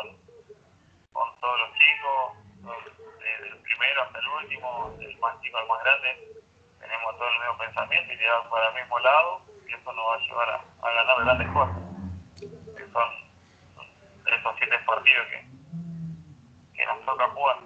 con, 1.11 1.39
todos 1.39 1.59
los 1.59 1.69
chicos, 1.73 2.83
desde 3.19 3.47
el 3.49 3.57
primero 3.61 4.03
hasta 4.03 4.19
el 4.19 4.27
último, 4.27 4.95
del 4.97 5.17
más 5.19 5.39
chico 5.41 5.57
al 5.57 5.67
más 5.67 5.83
grande. 5.83 6.33
Tenemos 6.79 7.17
todo 7.17 7.27
el 7.27 7.39
mismo 7.39 7.57
pensamiento 7.57 8.13
y 8.13 8.17
tiramos 8.17 8.47
para 8.47 8.69
el 8.69 8.75
mismo 8.75 8.99
lado 8.99 9.41
y 9.67 9.73
eso 9.73 9.93
nos 9.93 10.07
va 10.07 10.15
a 10.15 10.19
llevar 10.19 10.49
a, 10.49 10.87
a 10.87 10.91
ganar 10.93 11.23
grandes 11.25 11.47
cosas. 11.53 11.77
Que 12.77 12.83
esos 14.39 14.55
siete 14.57 14.75
partidos 14.85 15.25
que, 15.31 16.85
nos 16.85 17.05
toca 17.05 17.27
jugar. 17.29 17.57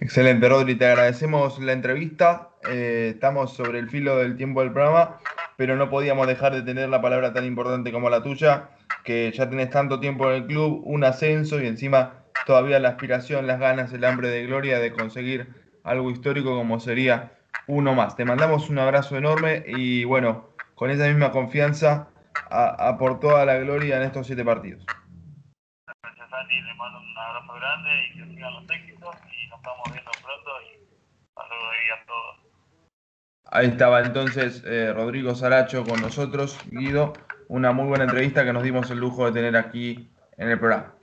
Excelente, 0.00 0.48
Rodri, 0.48 0.74
te 0.74 0.86
agradecemos 0.86 1.58
la 1.58 1.72
entrevista. 1.72 2.48
Eh, 2.68 3.12
estamos 3.14 3.54
sobre 3.54 3.78
el 3.78 3.90
filo 3.90 4.16
del 4.16 4.36
tiempo 4.36 4.62
del 4.62 4.72
programa, 4.72 5.18
pero 5.56 5.76
no 5.76 5.90
podíamos 5.90 6.26
dejar 6.26 6.54
de 6.54 6.62
tener 6.62 6.88
la 6.88 7.00
palabra 7.00 7.32
tan 7.32 7.44
importante 7.44 7.92
como 7.92 8.10
la 8.10 8.22
tuya, 8.22 8.70
que 9.04 9.30
ya 9.32 9.48
tenés 9.48 9.70
tanto 9.70 10.00
tiempo 10.00 10.30
en 10.30 10.36
el 10.36 10.46
club, 10.46 10.82
un 10.84 11.04
ascenso 11.04 11.60
y 11.60 11.66
encima 11.66 12.24
todavía 12.46 12.78
la 12.78 12.90
aspiración, 12.90 13.46
las 13.46 13.60
ganas, 13.60 13.92
el 13.92 14.04
hambre 14.04 14.28
de 14.28 14.46
gloria 14.46 14.78
de 14.78 14.92
conseguir 14.92 15.48
algo 15.84 16.10
histórico 16.10 16.56
como 16.56 16.80
sería 16.80 17.32
uno 17.66 17.94
más. 17.94 18.16
Te 18.16 18.24
mandamos 18.24 18.70
un 18.70 18.78
abrazo 18.78 19.16
enorme 19.16 19.64
y 19.66 20.04
bueno, 20.04 20.48
con 20.74 20.90
esa 20.90 21.06
misma 21.06 21.32
confianza 21.32 22.08
a, 22.50 22.88
a 22.88 22.98
por 22.98 23.20
toda 23.20 23.44
la 23.44 23.56
gloria 23.58 23.96
en 23.96 24.04
estos 24.04 24.26
siete 24.26 24.44
partidos. 24.44 24.84
Le 26.26 26.74
mando 26.74 26.98
un 26.98 27.16
abrazo 27.16 27.52
grande 27.54 27.90
y 28.04 28.18
que 28.18 28.34
sigan 28.34 28.54
los 28.54 28.64
éxitos 28.68 29.14
y 29.30 29.48
nos 29.48 29.58
estamos 29.58 29.84
viendo 29.92 30.10
pronto 30.10 30.50
y 30.62 30.74
saludos 31.34 31.68
ahí 31.72 31.90
a 31.90 32.06
todos. 32.06 32.36
Ahí 33.52 33.66
estaba 33.68 34.00
entonces 34.00 34.62
eh, 34.66 34.92
Rodrigo 34.92 35.36
Saracho 35.36 35.84
con 35.84 36.02
nosotros, 36.02 36.58
Guido. 36.66 37.12
Una 37.48 37.70
muy 37.70 37.86
buena 37.86 38.04
entrevista 38.04 38.44
que 38.44 38.52
nos 38.52 38.64
dimos 38.64 38.90
el 38.90 38.98
lujo 38.98 39.26
de 39.26 39.32
tener 39.32 39.56
aquí 39.56 40.10
en 40.36 40.50
el 40.50 40.58
programa. 40.58 40.96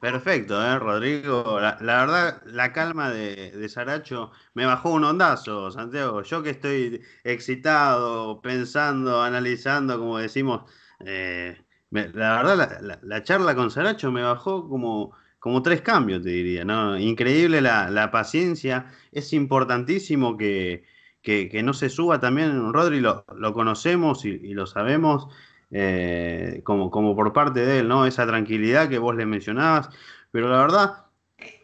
Perfecto, 0.00 0.64
¿eh, 0.64 0.78
Rodrigo. 0.78 1.58
La, 1.60 1.76
verdad, 1.80 2.40
la 2.44 2.72
calma 2.72 3.10
de, 3.10 3.50
de, 3.50 3.68
Saracho 3.68 4.30
me 4.54 4.64
bajó 4.64 4.90
un 4.90 5.02
ondazo, 5.02 5.72
Santiago. 5.72 6.22
Yo 6.22 6.44
que 6.44 6.50
estoy 6.50 7.02
excitado, 7.24 8.40
pensando, 8.40 9.20
analizando, 9.22 9.98
como 9.98 10.18
decimos, 10.18 10.70
eh, 11.04 11.65
la 11.90 12.42
verdad, 12.42 12.98
la, 13.02 13.22
charla 13.22 13.54
con 13.54 13.70
Saracho 13.70 14.10
me 14.10 14.22
bajó 14.22 14.68
como, 14.68 15.12
como 15.38 15.62
tres 15.62 15.82
cambios, 15.82 16.22
te 16.22 16.30
diría. 16.30 16.64
¿no? 16.64 16.98
Increíble 16.98 17.60
la, 17.60 18.10
paciencia. 18.10 18.86
Es 19.12 19.32
importantísimo 19.32 20.36
que, 20.36 20.84
que, 21.22 21.62
no 21.62 21.72
se 21.72 21.88
suba 21.88 22.20
también, 22.20 22.72
Rodri, 22.72 23.00
lo, 23.00 23.24
lo 23.36 23.52
conocemos 23.52 24.24
y, 24.24 24.54
lo 24.54 24.66
sabemos. 24.66 25.28
Eh, 25.72 26.60
como, 26.62 26.92
como 26.92 27.16
por 27.16 27.32
parte 27.32 27.66
de 27.66 27.80
él, 27.80 27.88
¿no? 27.88 28.06
Esa 28.06 28.24
tranquilidad 28.24 28.88
que 28.88 28.98
vos 29.00 29.16
le 29.16 29.26
mencionabas, 29.26 29.90
pero 30.30 30.48
la 30.48 30.58
verdad, 30.58 31.06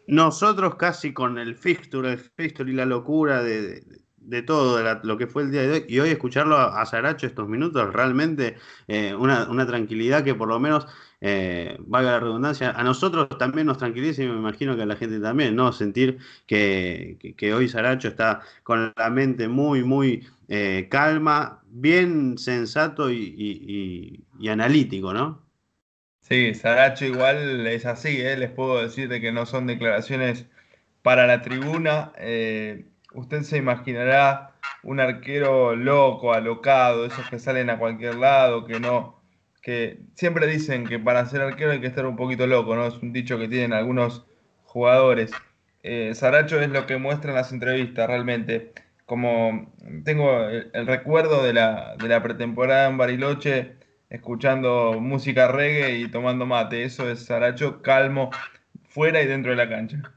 nosotros 0.07 0.75
casi 0.75 1.13
con 1.13 1.37
el 1.37 1.55
fixture, 1.55 2.11
el 2.11 2.19
fixture 2.19 2.69
y 2.69 2.75
la 2.75 2.85
locura 2.85 3.41
de, 3.41 4.02
todo, 4.45 4.77
de 4.77 4.99
lo 5.03 5.17
que 5.17 5.27
fue 5.27 5.43
el 5.43 5.51
día 5.51 5.61
de 5.63 5.71
hoy, 5.71 5.85
y 5.87 5.99
hoy 5.99 6.09
escucharlo 6.09 6.57
a, 6.57 6.85
Saracho 6.85 7.27
estos 7.27 7.47
minutos, 7.47 7.93
realmente 7.93 8.55
eh, 8.87 9.13
una, 9.15 9.49
una 9.49 9.65
tranquilidad 9.65 10.23
que 10.23 10.35
por 10.35 10.47
lo 10.47 10.59
menos 10.59 10.87
eh, 11.25 11.77
valga 11.79 12.11
la 12.11 12.19
redundancia, 12.19 12.71
a 12.71 12.83
nosotros 12.83 13.29
también 13.39 13.65
nos 13.65 13.77
tranquiliza 13.77 14.21
y 14.21 14.27
me 14.27 14.33
imagino 14.33 14.75
que 14.75 14.81
a 14.81 14.85
la 14.85 14.97
gente 14.97 15.21
también, 15.21 15.55
¿no? 15.55 15.71
Sentir 15.71 16.17
que, 16.45 17.17
hoy 17.55 17.69
Saracho 17.69 18.09
está 18.09 18.41
con 18.63 18.91
la 18.97 19.09
mente 19.09 19.47
muy, 19.47 19.85
muy 19.85 20.27
eh, 20.49 20.89
calma, 20.91 21.63
bien 21.67 22.37
sensato 22.37 23.09
y, 23.09 24.21
analítico, 24.49 25.13
¿no? 25.13 25.41
Sí, 26.19 26.53
Saracho 26.55 27.05
igual 27.05 27.67
es 27.67 27.85
así, 27.85 28.19
¿eh? 28.19 28.35
les 28.35 28.51
puedo 28.51 28.81
decir 28.81 29.07
de 29.07 29.21
que 29.21 29.31
no 29.31 29.45
son 29.45 29.65
declaraciones 29.65 30.45
para 31.03 31.25
la 31.25 31.41
tribuna. 31.41 32.11
Usted 33.13 33.43
se 33.43 33.57
imaginará 33.57 34.51
un 34.83 34.99
arquero 34.99 35.75
loco, 35.75 36.33
alocado, 36.33 37.05
esos 37.05 37.29
que 37.29 37.39
salen 37.39 37.69
a 37.69 37.79
cualquier 37.79 38.15
lado, 38.15 38.65
que 38.65 38.79
no, 38.79 39.21
que 39.61 40.01
siempre 40.15 40.45
dicen 40.47 40.85
que 40.85 40.99
para 40.99 41.25
ser 41.25 41.41
arquero 41.41 41.71
hay 41.71 41.81
que 41.81 41.87
estar 41.87 42.05
un 42.05 42.17
poquito 42.17 42.45
loco, 42.47 42.75
¿no? 42.75 42.85
Es 42.85 42.95
un 43.01 43.13
dicho 43.13 43.39
que 43.39 43.47
tienen 43.47 43.73
algunos 43.73 44.25
jugadores. 44.63 45.31
Eh, 45.83 46.13
Saracho 46.15 46.59
es 46.61 46.69
lo 46.69 46.85
que 46.85 46.97
muestra 46.97 47.31
en 47.31 47.37
las 47.37 47.51
entrevistas, 47.51 48.07
realmente. 48.07 48.73
Como 49.05 49.73
tengo 50.05 50.47
el, 50.49 50.87
recuerdo 50.87 51.43
de 51.43 51.53
la, 51.53 51.95
de 51.97 52.07
la, 52.07 52.23
pretemporada 52.23 52.89
en 52.89 52.97
Bariloche, 52.97 53.75
escuchando 54.09 54.99
música 54.99 55.47
reggae 55.47 55.99
y 55.99 56.07
tomando 56.09 56.45
mate. 56.45 56.83
Eso 56.83 57.09
es 57.09 57.25
Saracho 57.25 57.81
calmo, 57.81 58.31
fuera 58.89 59.21
y 59.21 59.27
dentro 59.27 59.51
de 59.51 59.57
la 59.57 59.69
cancha. 59.69 60.13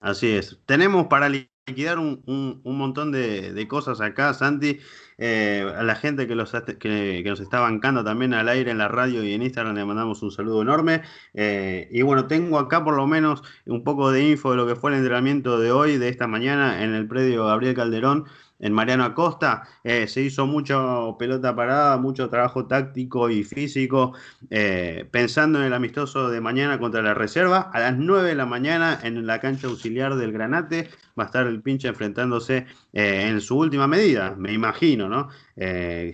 Así 0.00 0.36
es. 0.36 0.58
Tenemos 0.66 1.06
para 1.06 1.28
liquidar 1.68 1.98
un, 1.98 2.22
un, 2.26 2.78
montón 2.78 3.12
de, 3.12 3.52
de, 3.52 3.68
cosas 3.68 4.00
acá, 4.00 4.34
Santi. 4.34 4.80
Eh, 5.20 5.68
a 5.76 5.82
la 5.82 5.96
gente 5.96 6.28
que, 6.28 6.36
los, 6.36 6.52
que, 6.78 7.22
nos 7.26 7.40
está 7.40 7.58
bancando 7.58 8.04
también 8.04 8.34
al 8.34 8.48
aire 8.48 8.70
en 8.70 8.78
la 8.78 8.86
radio 8.86 9.24
y 9.24 9.32
en 9.32 9.42
Instagram 9.42 9.74
le 9.74 9.84
mandamos 9.84 10.22
un 10.22 10.30
saludo 10.30 10.62
enorme. 10.62 11.02
Eh, 11.34 11.88
y 11.90 12.02
bueno, 12.02 12.26
tengo 12.26 12.58
acá 12.58 12.84
por 12.84 12.94
lo 12.94 13.06
menos 13.06 13.42
un 13.66 13.82
poco 13.82 14.12
de 14.12 14.28
info 14.28 14.52
de 14.52 14.56
lo 14.56 14.66
que 14.66 14.76
fue 14.76 14.92
el 14.92 14.98
entrenamiento 14.98 15.58
de 15.58 15.72
hoy, 15.72 15.98
de 15.98 16.08
esta 16.08 16.28
mañana, 16.28 16.84
en 16.84 16.94
el 16.94 17.08
predio 17.08 17.46
Gabriel 17.46 17.74
Calderón 17.74 18.26
en 18.58 18.72
Mariano 18.72 19.04
Acosta. 19.04 19.62
Eh, 19.84 20.06
se 20.08 20.22
hizo 20.22 20.46
mucho 20.46 21.16
pelota 21.18 21.54
parada, 21.54 21.96
mucho 21.98 22.28
trabajo 22.28 22.66
táctico 22.66 23.30
y 23.30 23.44
físico, 23.44 24.14
eh, 24.50 25.06
pensando 25.10 25.58
en 25.60 25.66
el 25.66 25.74
amistoso 25.74 26.28
de 26.28 26.40
mañana 26.40 26.78
contra 26.78 27.02
la 27.02 27.14
Reserva. 27.14 27.70
A 27.72 27.80
las 27.80 27.96
9 27.96 28.30
de 28.30 28.34
la 28.34 28.46
mañana 28.46 28.98
en 29.02 29.26
la 29.26 29.40
cancha 29.40 29.68
auxiliar 29.68 30.16
del 30.16 30.32
Granate 30.32 30.88
va 31.18 31.24
a 31.24 31.26
estar 31.26 31.46
el 31.46 31.62
pinche 31.62 31.88
enfrentándose 31.88 32.66
eh, 32.92 33.28
en 33.28 33.40
su 33.40 33.58
última 33.58 33.86
medida, 33.86 34.34
me 34.36 34.52
imagino, 34.52 35.08
¿no? 35.08 35.28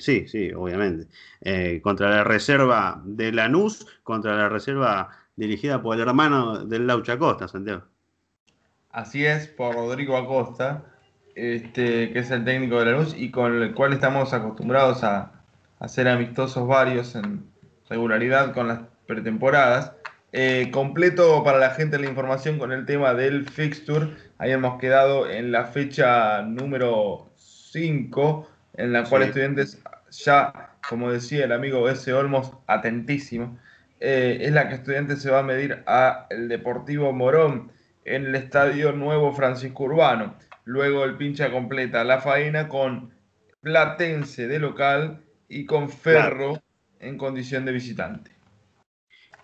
sí, 0.00 0.26
sí, 0.26 0.50
obviamente. 0.54 1.06
contra 1.82 2.08
la 2.08 2.24
Reserva 2.24 3.02
de 3.04 3.30
Lanús, 3.30 3.86
contra 4.02 4.34
la 4.34 4.48
Reserva 4.48 5.10
dirigida 5.36 5.82
por 5.82 5.96
el 5.96 6.08
hermano 6.08 6.64
del 6.64 6.86
Laucha 6.86 7.12
Acosta, 7.12 7.46
Santiago. 7.46 7.82
Así 8.90 9.26
es, 9.26 9.48
por 9.48 9.74
Rodrigo 9.74 10.16
Acosta 10.16 10.93
este, 11.34 12.12
que 12.12 12.18
es 12.18 12.30
el 12.30 12.44
técnico 12.44 12.78
de 12.78 12.86
la 12.86 12.92
luz 12.92 13.14
y 13.16 13.30
con 13.30 13.62
el 13.62 13.74
cual 13.74 13.92
estamos 13.92 14.32
acostumbrados 14.32 15.04
a, 15.04 15.30
hacer 15.80 16.08
amistosos 16.08 16.66
varios 16.66 17.14
en 17.14 17.44
regularidad 17.90 18.54
con 18.54 18.68
las 18.68 18.80
pretemporadas. 19.06 19.92
Eh, 20.32 20.70
completo 20.72 21.44
para 21.44 21.58
la 21.58 21.70
gente 21.70 21.98
la 21.98 22.08
información 22.08 22.58
con 22.58 22.72
el 22.72 22.86
tema 22.86 23.12
del 23.12 23.48
fixture. 23.48 24.08
Ahí 24.38 24.52
hemos 24.52 24.80
quedado 24.80 25.28
en 25.28 25.52
la 25.52 25.66
fecha 25.66 26.42
número 26.42 27.30
5, 27.36 28.48
en 28.74 28.92
la 28.92 29.04
cual 29.04 29.24
estudiantes 29.24 29.82
ya, 30.10 30.70
como 30.88 31.12
decía 31.12 31.44
el 31.44 31.52
amigo 31.52 31.88
S. 31.88 32.12
Olmos, 32.12 32.52
atentísimo, 32.66 33.58
eh, 34.00 34.38
es 34.40 34.52
la 34.52 34.68
que 34.68 34.74
estudiantes 34.74 35.22
se 35.22 35.30
va 35.30 35.40
a 35.40 35.42
medir 35.44 35.82
a 35.86 36.26
el 36.30 36.48
Deportivo 36.48 37.12
Morón 37.12 37.70
en 38.04 38.26
el 38.26 38.34
Estadio 38.34 38.92
Nuevo 38.92 39.32
Francisco 39.32 39.84
Urbano. 39.84 40.34
Luego 40.64 41.04
el 41.04 41.16
pincha 41.16 41.50
completa 41.50 42.04
la 42.04 42.20
faena 42.20 42.68
con 42.68 43.12
Platense 43.60 44.48
de 44.48 44.58
local 44.58 45.24
y 45.48 45.66
con 45.66 45.90
Ferro 45.90 46.62
en 47.00 47.18
condición 47.18 47.64
de 47.64 47.72
visitante. 47.72 48.34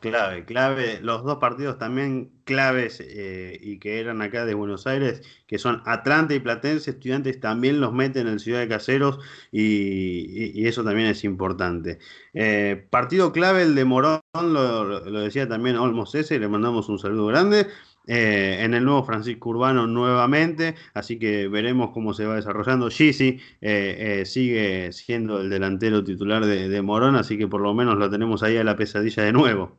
Clave, 0.00 0.46
clave. 0.46 0.98
Los 1.02 1.24
dos 1.24 1.36
partidos 1.38 1.78
también 1.78 2.30
claves 2.44 3.02
eh, 3.06 3.58
y 3.60 3.78
que 3.78 4.00
eran 4.00 4.22
acá 4.22 4.46
de 4.46 4.54
Buenos 4.54 4.86
Aires, 4.86 5.22
que 5.46 5.58
son 5.58 5.82
Atlanta 5.84 6.34
y 6.34 6.40
Platense, 6.40 6.92
estudiantes 6.92 7.38
también 7.38 7.82
los 7.82 7.92
meten 7.92 8.26
en 8.26 8.38
Ciudad 8.38 8.60
de 8.60 8.68
Caseros 8.68 9.18
y, 9.52 10.66
eso 10.66 10.84
también 10.84 11.08
es 11.08 11.22
importante. 11.22 11.98
Eh, 12.32 12.86
partido 12.88 13.30
clave 13.30 13.62
el 13.62 13.74
de 13.74 13.84
Morón, 13.84 14.20
lo, 14.32 15.00
decía 15.20 15.46
también 15.46 15.76
Olmos 15.76 16.14
ese, 16.14 16.38
le 16.38 16.48
mandamos 16.48 16.88
un 16.88 16.98
saludo 16.98 17.26
grande. 17.26 17.66
Eh, 18.12 18.64
en 18.64 18.74
el 18.74 18.84
nuevo 18.84 19.04
Francisco 19.04 19.50
Urbano 19.50 19.86
nuevamente, 19.86 20.74
así 20.94 21.16
que 21.16 21.46
veremos 21.46 21.90
cómo 21.90 22.12
se 22.12 22.26
va 22.26 22.34
desarrollando. 22.34 22.90
Gisi 22.90 23.38
eh, 23.60 24.20
eh, 24.20 24.26
sigue 24.26 24.90
siendo 24.90 25.40
el 25.40 25.48
delantero 25.48 26.02
titular 26.02 26.44
de, 26.44 26.82
Morón, 26.82 27.14
así 27.14 27.38
que 27.38 27.46
por 27.46 27.60
lo 27.60 27.72
menos 27.72 27.98
lo 27.98 28.10
tenemos 28.10 28.42
ahí 28.42 28.56
a 28.56 28.64
la 28.64 28.74
pesadilla 28.74 29.22
de 29.22 29.32
nuevo. 29.32 29.78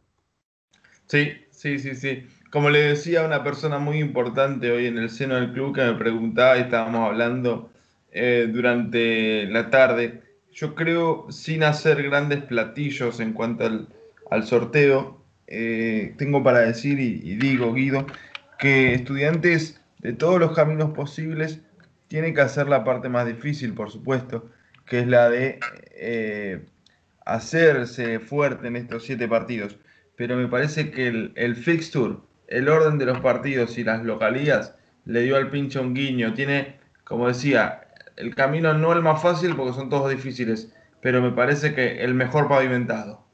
Sí, 1.07 1.33
sí, 1.49 1.77
sí, 1.77 1.93
sí. 1.93 2.25
Como 2.49 2.69
le 2.69 2.79
decía 2.79 3.25
una 3.25 3.43
persona 3.43 3.79
muy 3.79 3.99
importante 3.99 4.71
hoy 4.71 4.85
en 4.85 4.97
el 4.97 5.09
seno 5.09 5.35
del 5.35 5.51
club 5.51 5.75
que 5.75 5.81
me 5.81 5.95
preguntaba 5.95 6.57
y 6.57 6.61
estábamos 6.61 7.09
hablando 7.09 7.69
durante 8.13 9.45
la 9.47 9.69
tarde, 9.69 10.21
yo 10.53 10.73
creo, 10.73 11.27
sin 11.31 11.63
hacer 11.63 12.01
grandes 12.03 12.41
platillos 12.43 13.19
en 13.19 13.33
cuanto 13.33 13.65
al 14.29 14.47
sorteo, 14.47 15.20
eh, 15.53 16.13
tengo 16.17 16.43
para 16.43 16.59
decir 16.59 16.97
y, 16.99 17.35
digo, 17.35 17.73
Guido, 17.73 18.07
que 18.57 18.93
estudiantes 18.93 19.81
de 19.99 20.13
todos 20.13 20.39
los 20.39 20.53
caminos 20.55 20.91
posibles 20.91 21.59
tienen 22.07 22.33
que 22.33 22.39
hacer 22.39 22.69
la 22.69 22.85
parte 22.85 23.09
más 23.09 23.27
difícil, 23.27 23.73
por 23.73 23.91
supuesto, 23.91 24.49
que 24.85 24.99
es 24.99 25.07
la 25.07 25.29
de 25.29 25.59
eh, 25.93 26.65
hacerse 27.25 28.19
fuerte 28.19 28.67
en 28.67 28.77
estos 28.77 29.03
siete 29.03 29.27
partidos. 29.27 29.77
Pero 30.15 30.37
me 30.37 30.47
parece 30.47 30.89
que 30.89 31.07
el, 31.07 31.33
el 31.35 31.57
fixture, 31.57 32.15
el 32.47 32.69
orden 32.69 32.97
de 32.97 33.07
los 33.07 33.19
partidos 33.19 33.77
y 33.77 33.83
las 33.83 34.03
localías 34.03 34.75
le 35.03 35.23
dio 35.23 35.35
al 35.35 35.49
pincho 35.49 35.81
un 35.81 35.93
guiño. 35.93 36.33
Tiene, 36.33 36.79
como 37.03 37.27
decía, 37.27 37.87
el 38.15 38.35
camino 38.35 38.73
no 38.73 38.93
el 38.93 39.01
más 39.01 39.21
fácil 39.21 39.55
porque 39.57 39.73
son 39.73 39.89
todos 39.89 40.09
difíciles, 40.09 40.73
pero 41.01 41.21
me 41.21 41.31
parece 41.31 41.73
que 41.73 42.03
el 42.03 42.13
mejor 42.13 42.47
pavimentado. 42.47 43.30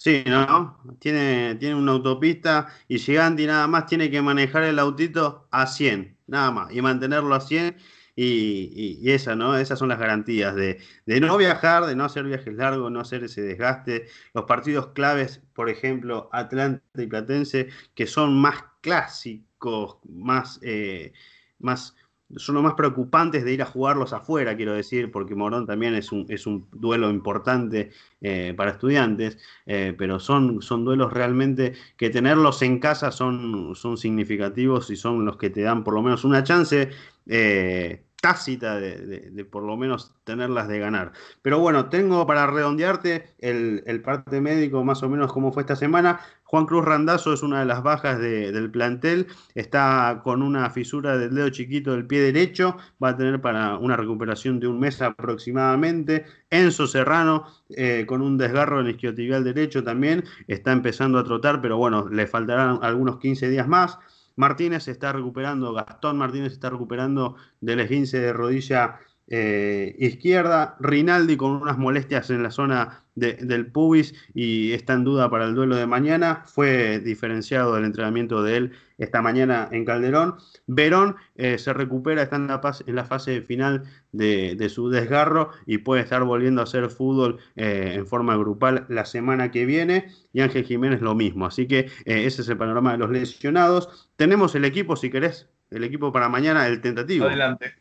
Sí, 0.00 0.22
¿no? 0.26 0.78
Tiene, 1.00 1.56
tiene 1.56 1.74
una 1.74 1.90
autopista 1.92 2.68
y 2.86 3.00
Giganti 3.00 3.46
nada 3.46 3.66
más 3.66 3.86
tiene 3.86 4.08
que 4.10 4.22
manejar 4.22 4.62
el 4.62 4.78
autito 4.78 5.48
a 5.50 5.66
100, 5.66 6.16
nada 6.28 6.52
más, 6.52 6.72
y 6.72 6.80
mantenerlo 6.80 7.34
a 7.34 7.40
100. 7.40 7.76
Y, 8.14 8.98
y, 9.00 9.12
esa, 9.12 9.36
¿no? 9.36 9.56
Esas 9.56 9.78
son 9.78 9.88
las 9.88 9.98
garantías 9.98 10.54
de, 10.56 10.80
de, 11.06 11.20
no 11.20 11.36
viajar, 11.36 11.86
de 11.86 11.94
no 11.94 12.04
hacer 12.04 12.24
viajes 12.24 12.52
largos, 12.54 12.90
no 12.90 13.00
hacer 13.00 13.24
ese 13.24 13.42
desgaste. 13.42 14.06
Los 14.34 14.44
partidos 14.44 14.88
claves, 14.88 15.40
por 15.52 15.68
ejemplo, 15.68 16.28
Atlanta 16.32 16.82
y 17.00 17.06
Platense, 17.06 17.68
que 17.94 18.06
son 18.08 18.40
más 18.40 18.64
clásicos, 18.80 19.98
más, 20.04 20.58
eh, 20.62 21.12
más 21.58 21.94
son 22.36 22.56
los 22.56 22.64
más 22.64 22.74
preocupantes 22.74 23.44
de 23.44 23.52
ir 23.52 23.62
a 23.62 23.66
jugarlos 23.66 24.12
afuera, 24.12 24.56
quiero 24.56 24.74
decir, 24.74 25.10
porque 25.10 25.34
Morón 25.34 25.66
también 25.66 25.94
es 25.94 26.12
un, 26.12 26.26
es 26.28 26.46
un 26.46 26.68
duelo 26.72 27.10
importante 27.10 27.90
eh, 28.20 28.54
para 28.56 28.72
estudiantes, 28.72 29.38
eh, 29.66 29.94
pero 29.96 30.20
son, 30.20 30.60
son 30.60 30.84
duelos 30.84 31.12
realmente 31.12 31.74
que 31.96 32.10
tenerlos 32.10 32.60
en 32.62 32.78
casa 32.78 33.10
son, 33.10 33.74
son 33.74 33.96
significativos 33.96 34.90
y 34.90 34.96
son 34.96 35.24
los 35.24 35.36
que 35.36 35.50
te 35.50 35.62
dan 35.62 35.84
por 35.84 35.94
lo 35.94 36.02
menos 36.02 36.24
una 36.24 36.42
chance. 36.44 36.90
Eh, 37.26 38.04
tácita 38.20 38.80
de, 38.80 39.46
por 39.50 39.62
lo 39.62 39.76
menos 39.76 40.14
tenerlas 40.24 40.68
de 40.68 40.78
ganar. 40.78 41.12
Pero 41.42 41.60
bueno, 41.60 41.88
tengo 41.88 42.26
para 42.26 42.46
redondearte 42.46 43.34
el, 43.38 44.02
parte 44.02 44.40
médico 44.40 44.82
más 44.82 45.02
o 45.02 45.08
menos 45.08 45.32
cómo 45.32 45.52
fue 45.52 45.62
esta 45.62 45.76
semana. 45.76 46.20
Juan 46.48 46.64
Cruz 46.64 46.82
Randazo 46.82 47.34
es 47.34 47.42
una 47.42 47.60
de 47.60 47.66
las 47.66 47.82
bajas 47.82 48.18
del 48.18 48.70
plantel, 48.70 49.26
está 49.54 50.22
con 50.24 50.42
una 50.42 50.70
fisura 50.70 51.18
del 51.18 51.34
dedo 51.34 51.50
chiquito 51.50 51.92
del 51.92 52.06
pie 52.06 52.22
derecho, 52.22 52.78
va 53.04 53.10
a 53.10 53.16
tener 53.18 53.38
para 53.42 53.76
una 53.76 53.98
recuperación 53.98 54.58
de 54.58 54.66
un 54.66 54.80
mes 54.80 55.02
aproximadamente. 55.02 56.24
Enzo 56.48 56.86
Serrano 56.86 57.44
eh, 57.68 58.06
con 58.06 58.22
un 58.22 58.38
desgarro 58.38 58.80
en 58.80 58.86
el 58.86 58.92
isquiotibial 58.92 59.44
derecho 59.44 59.84
también, 59.84 60.24
está 60.46 60.72
empezando 60.72 61.18
a 61.18 61.24
trotar, 61.24 61.60
pero 61.60 61.76
bueno, 61.76 62.08
le 62.08 62.26
faltarán 62.26 62.78
algunos 62.80 63.18
15 63.18 63.50
días 63.50 63.68
más. 63.68 63.98
Martínez 64.36 64.88
está 64.88 65.12
recuperando, 65.12 65.74
Gastón 65.74 66.16
Martínez 66.16 66.54
está 66.54 66.70
recuperando 66.70 67.36
del 67.60 67.80
esguince 67.80 68.20
de 68.20 68.32
rodilla 68.32 69.00
eh, 69.30 69.94
izquierda, 69.98 70.76
Rinaldi 70.80 71.36
con 71.36 71.52
unas 71.52 71.76
molestias 71.76 72.30
en 72.30 72.42
la 72.42 72.50
zona 72.50 73.04
del 73.14 73.66
pubis 73.66 74.14
y 74.32 74.72
está 74.72 74.92
en 74.92 75.02
duda 75.02 75.28
para 75.28 75.44
el 75.44 75.54
duelo 75.54 75.76
de 75.76 75.86
mañana. 75.86 76.44
Fue 76.46 77.00
diferenciado 77.00 77.74
del 77.74 77.84
entrenamiento 77.84 78.42
de 78.42 78.56
él 78.56 78.72
esta 78.96 79.20
mañana 79.20 79.68
en 79.72 79.84
Calderón. 79.84 80.36
Verón 80.66 81.16
eh, 81.34 81.58
se 81.58 81.72
recupera, 81.72 82.22
está 82.22 82.36
en 82.36 82.46
la, 82.46 82.60
en 82.86 82.94
la 82.94 83.04
fase 83.04 83.42
final 83.42 83.82
de, 84.12 84.68
su 84.68 84.88
desgarro 84.88 85.50
y 85.66 85.78
puede 85.78 86.02
estar 86.02 86.22
volviendo 86.22 86.60
a 86.60 86.64
hacer 86.64 86.88
fútbol 86.88 87.38
eh, 87.56 87.94
en 87.96 88.06
forma 88.06 88.36
grupal 88.36 88.86
la 88.88 89.04
semana 89.04 89.50
que 89.50 89.66
viene. 89.66 90.12
Y 90.32 90.40
Ángel 90.40 90.64
Jiménez 90.64 91.00
lo 91.00 91.14
mismo. 91.14 91.44
Así 91.44 91.66
que 91.66 91.90
ese 92.04 92.42
es 92.42 92.48
el 92.48 92.56
panorama 92.56 92.92
de 92.92 92.98
los 92.98 93.10
lesionados. 93.10 94.08
Tenemos 94.16 94.54
el 94.54 94.64
equipo, 94.64 94.94
si 94.94 95.10
querés, 95.10 95.48
el 95.70 95.84
equipo 95.84 96.12
para 96.12 96.28
mañana, 96.28 96.66
el 96.66 96.80
tentativo. 96.80 97.26
Adelante. 97.26 97.74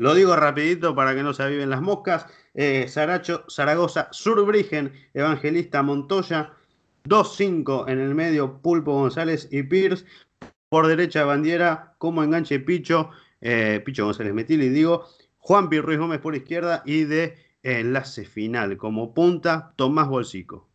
Lo 0.00 0.14
digo 0.14 0.34
rapidito 0.34 0.94
para 0.94 1.14
que 1.14 1.22
no 1.22 1.34
se 1.34 1.42
aviven 1.42 1.68
las 1.68 1.82
moscas. 1.82 2.24
Eh, 2.54 2.88
Saracho, 2.88 3.44
Zaragoza, 3.50 4.08
Surbrigen, 4.12 4.94
Evangelista, 5.12 5.82
Montoya. 5.82 6.54
2-5 7.04 7.86
en 7.86 8.00
el 8.00 8.14
medio, 8.14 8.62
Pulpo 8.62 8.94
González 8.94 9.46
y 9.50 9.62
Pierce. 9.62 10.06
Por 10.70 10.86
derecha, 10.86 11.26
Bandiera, 11.26 11.96
como 11.98 12.24
enganche 12.24 12.60
Picho, 12.60 13.10
eh, 13.42 13.82
Picho 13.84 14.06
González 14.06 14.32
Metili, 14.32 14.70
digo. 14.70 15.04
Juan 15.36 15.68
P. 15.68 15.82
Ruiz 15.82 15.98
Gómez 15.98 16.20
por 16.20 16.34
izquierda 16.34 16.82
y 16.86 17.04
de 17.04 17.36
enlace 17.62 18.24
final 18.24 18.78
como 18.78 19.12
punta, 19.12 19.74
Tomás 19.76 20.08
Bolsico. 20.08 20.66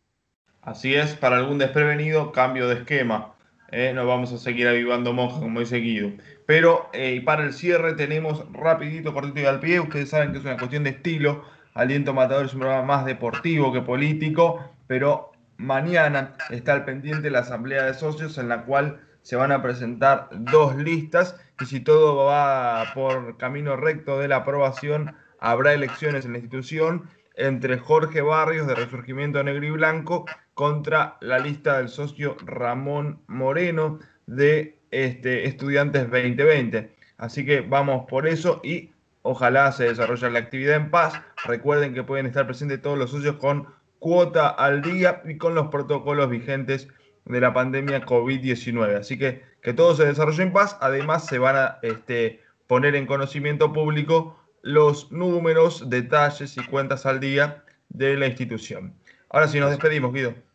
Así 0.62 0.94
es, 0.94 1.14
para 1.14 1.38
algún 1.38 1.58
desprevenido, 1.58 2.30
cambio 2.30 2.68
de 2.68 2.76
esquema. 2.76 3.34
Eh, 3.72 3.92
no 3.94 4.06
vamos 4.06 4.32
a 4.32 4.38
seguir 4.38 4.68
avivando 4.68 5.12
monjas, 5.12 5.40
como 5.40 5.60
he 5.60 5.66
seguido. 5.66 6.10
Pero 6.46 6.88
eh, 6.92 7.20
para 7.24 7.44
el 7.44 7.52
cierre 7.52 7.94
tenemos 7.94 8.44
rapidito, 8.52 9.12
cortito 9.12 9.40
y 9.40 9.44
al 9.44 9.60
pie. 9.60 9.80
Ustedes 9.80 10.10
saben 10.10 10.32
que 10.32 10.38
es 10.38 10.44
una 10.44 10.56
cuestión 10.56 10.84
de 10.84 10.90
estilo. 10.90 11.44
Aliento 11.74 12.14
Matador 12.14 12.46
es 12.46 12.54
un 12.54 12.60
programa 12.60 12.84
más 12.84 13.04
deportivo 13.04 13.72
que 13.72 13.82
político, 13.82 14.72
pero 14.86 15.32
mañana 15.58 16.34
está 16.50 16.72
al 16.72 16.84
pendiente 16.84 17.30
la 17.30 17.40
asamblea 17.40 17.84
de 17.84 17.94
socios 17.94 18.38
en 18.38 18.48
la 18.48 18.64
cual 18.64 19.00
se 19.22 19.36
van 19.36 19.52
a 19.52 19.60
presentar 19.60 20.28
dos 20.32 20.76
listas 20.76 21.36
y 21.60 21.66
si 21.66 21.80
todo 21.80 22.24
va 22.26 22.92
por 22.94 23.36
camino 23.36 23.76
recto 23.76 24.18
de 24.20 24.28
la 24.28 24.36
aprobación, 24.36 25.16
habrá 25.40 25.74
elecciones 25.74 26.24
en 26.24 26.32
la 26.32 26.38
institución 26.38 27.10
entre 27.34 27.76
Jorge 27.78 28.22
Barrios 28.22 28.66
de 28.66 28.74
Resurgimiento 28.74 29.42
Negro 29.42 29.66
y 29.66 29.70
Blanco 29.70 30.26
contra 30.56 31.18
la 31.20 31.38
lista 31.38 31.76
del 31.76 31.90
socio 31.90 32.34
Ramón 32.42 33.20
Moreno 33.26 33.98
de 34.24 34.78
este, 34.90 35.46
Estudiantes 35.46 36.10
2020. 36.10 36.96
Así 37.18 37.44
que 37.44 37.60
vamos 37.60 38.06
por 38.08 38.26
eso 38.26 38.62
y 38.64 38.90
ojalá 39.20 39.70
se 39.72 39.84
desarrolle 39.84 40.30
la 40.30 40.38
actividad 40.38 40.76
en 40.76 40.90
paz. 40.90 41.20
Recuerden 41.44 41.92
que 41.92 42.04
pueden 42.04 42.24
estar 42.24 42.46
presentes 42.46 42.80
todos 42.80 42.96
los 42.96 43.10
socios 43.10 43.36
con 43.36 43.66
cuota 43.98 44.48
al 44.48 44.80
día 44.80 45.20
y 45.26 45.36
con 45.36 45.54
los 45.54 45.68
protocolos 45.68 46.30
vigentes 46.30 46.88
de 47.26 47.38
la 47.38 47.52
pandemia 47.52 48.06
COVID-19. 48.06 48.96
Así 48.96 49.18
que 49.18 49.42
que 49.60 49.74
todo 49.74 49.94
se 49.94 50.06
desarrolle 50.06 50.42
en 50.42 50.54
paz. 50.54 50.78
Además 50.80 51.26
se 51.26 51.38
van 51.38 51.56
a 51.56 51.78
este, 51.82 52.40
poner 52.66 52.94
en 52.94 53.04
conocimiento 53.04 53.74
público 53.74 54.40
los 54.62 55.12
números, 55.12 55.90
detalles 55.90 56.56
y 56.56 56.64
cuentas 56.64 57.04
al 57.04 57.20
día 57.20 57.62
de 57.90 58.16
la 58.16 58.26
institución. 58.26 58.94
Ahora 59.28 59.48
sí, 59.48 59.60
nos 59.60 59.68
despedimos, 59.68 60.14
Guido. 60.14 60.45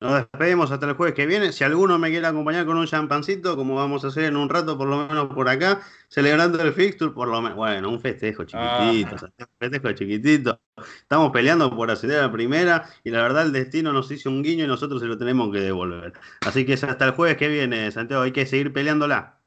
Nos 0.00 0.14
despedimos 0.14 0.70
hasta 0.70 0.86
el 0.86 0.94
jueves 0.94 1.14
que 1.14 1.26
viene. 1.26 1.52
Si 1.52 1.62
alguno 1.62 1.98
me 1.98 2.08
quiere 2.08 2.26
acompañar 2.26 2.64
con 2.64 2.78
un 2.78 2.86
champancito, 2.86 3.54
como 3.54 3.74
vamos 3.74 4.02
a 4.02 4.08
hacer 4.08 4.24
en 4.24 4.36
un 4.36 4.48
rato, 4.48 4.78
por 4.78 4.88
lo 4.88 5.06
menos 5.06 5.26
por 5.34 5.46
acá, 5.46 5.82
celebrando 6.08 6.60
el 6.62 6.72
fixture, 6.72 7.12
por 7.12 7.28
lo 7.28 7.42
menos, 7.42 7.56
bueno, 7.56 7.90
un 7.90 8.00
festejo 8.00 8.44
chiquitito, 8.44 9.16
ah. 9.20 9.34
un 9.40 9.46
festejo 9.58 9.92
chiquitito. 9.92 10.58
Estamos 11.02 11.30
peleando 11.32 11.76
por 11.76 11.90
acceder 11.90 12.20
a 12.20 12.22
la 12.22 12.32
primera 12.32 12.88
y 13.04 13.10
la 13.10 13.20
verdad 13.20 13.44
el 13.44 13.52
destino 13.52 13.92
nos 13.92 14.10
hizo 14.10 14.30
un 14.30 14.42
guiño 14.42 14.64
y 14.64 14.68
nosotros 14.68 15.02
se 15.02 15.06
lo 15.06 15.18
tenemos 15.18 15.52
que 15.52 15.60
devolver. 15.60 16.14
Así 16.46 16.64
que 16.64 16.74
hasta 16.74 17.04
el 17.04 17.10
jueves 17.10 17.36
que 17.36 17.48
viene, 17.48 17.90
Santiago, 17.90 18.22
hay 18.22 18.32
que 18.32 18.46
seguir 18.46 18.72
peleándola. 18.72 19.39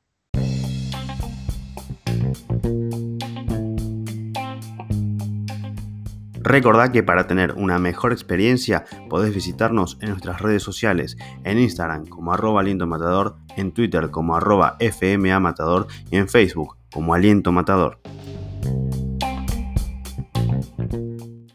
Recordá 6.43 6.91
que 6.91 7.03
para 7.03 7.25
tener 7.25 7.53
una 7.53 7.79
mejor 7.79 8.12
experiencia 8.12 8.84
podés 9.10 9.34
visitarnos 9.34 9.97
en 10.01 10.10
nuestras 10.10 10.41
redes 10.41 10.62
sociales, 10.62 11.17
en 11.45 11.58
Instagram 11.58 12.06
como 12.06 12.34
arroba 12.34 12.60
aliento 12.60 12.86
matador, 12.86 13.38
en 13.56 13.71
Twitter 13.71 14.12
como 14.12 14.36
arroba 14.36 14.75
FMA 14.79 15.39
matador 15.39 15.88
y 16.12 16.17
en 16.17 16.27
Facebook 16.27 16.77
como 16.91 17.13
aliento 17.13 17.53
matador. 17.53 18.01